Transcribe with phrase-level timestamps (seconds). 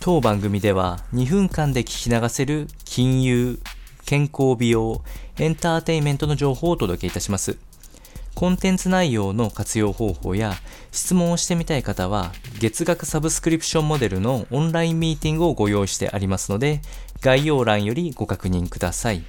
[0.00, 3.58] 当番組では2分間で聞き流せる金融、
[4.06, 5.02] 健康美容、
[5.38, 7.58] エンターテインメントの情報をお届けいたします。
[8.36, 10.54] コンテンツ内容の活用方法や
[10.92, 12.30] 質問をしてみたい方は
[12.60, 16.80] 月額サブスクリプションモデルのオンラインミーティングをご用意してありますので
[17.20, 19.24] 概要欄よりご確認ください。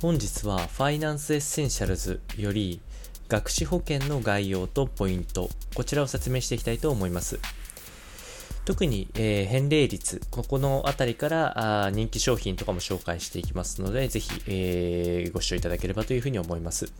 [0.00, 2.80] 本日はファイナンスエッセンシャルズより
[3.28, 7.38] 学資保険の概要とポイント、こちらを説明していきたいと思います。
[8.66, 16.92] 特に、えー、返礼率、ここのあたりからあ人気商品とかも紹介していきますので、ぜひ、えー、ご視聴いただければというふうに思います。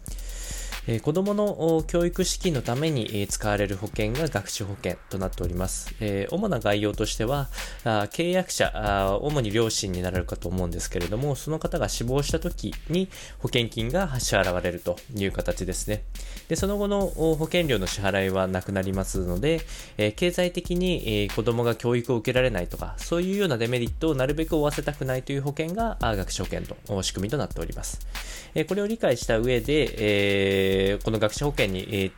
[0.89, 5.93] えー、子供の教育資金のために、え、使われる保険が学資保険となっております。
[5.99, 7.49] えー、主な概要としては、
[7.83, 13.09] あ契約者あ、主に両親になられるかと思うんですけれども、その方が死亡した時に
[13.41, 16.05] 保険金が支払われるという形ですね。
[16.47, 19.63] で、その後の保険料の支払いはなくなりますので、
[19.99, 28.07] え経済的に、えー、子供が教育を受けられないとか、そういうようなデメリットをなるべく負わせたくないという保険が学資保険と仕組みとなっております。
[28.55, 32.13] えこれを理解した上で、えーえー、この学資保険に、えー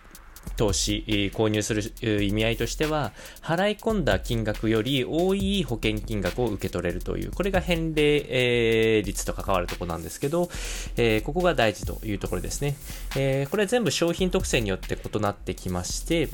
[0.57, 10.49] 投資、購入する意味合いとしては、払い込んだ金額より多い保険金額を受け取れるという、これが返礼、率と関わるところなんですけど、
[10.97, 12.77] え、ここが大事というところですね。
[13.17, 16.29] え、これは全部商品特性によって異なってきまして、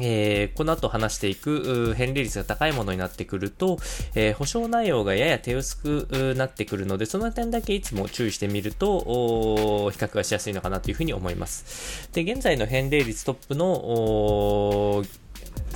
[0.00, 3.78] えー、この後話していく返礼率が高いものになってくると、
[4.14, 12.08] えー、保証内容がやや手薄くなってくるので、その点だけいつも注意してみると、比較がしやすいのかなというふうに思います。
[12.12, 15.04] で、現在の返礼率トップの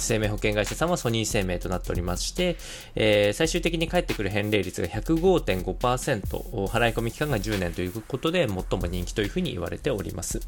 [0.03, 2.57] 生命保険会社さんはソニー生命となっておりまして、
[2.95, 10.41] えー、最終的に返ってくる返礼率が105.5%、払い込み期間が10年ということで、最も人気というふうに言われております。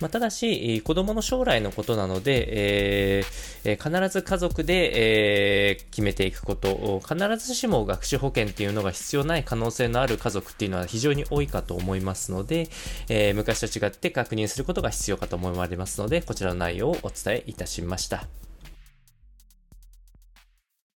[0.00, 12.68] まあ、ただし、子供の将来のことなので、えー、必ず家族で、えー、決めていくこと、必ずしも学習保険っていうのが必要ない可能性のある家族っていうのは非常に多いかと思いますので、
[13.08, 18.26] えー、昔と違って確認することが必要かと思われますので、こちらの内容をお伝えいたしました。